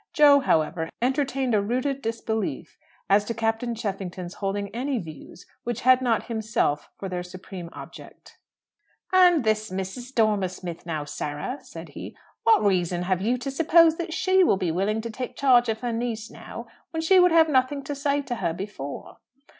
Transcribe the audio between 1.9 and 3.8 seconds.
disbelief as to Captain